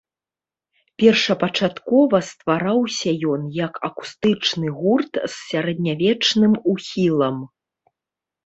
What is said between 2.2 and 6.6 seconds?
ствараўся ён як акустычны гурт з сярэднявечным